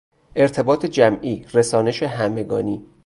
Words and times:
ارتباط 0.35 0.85
جمعی، 0.85 1.45
رسانش 1.53 2.03
همگانی 2.03 2.85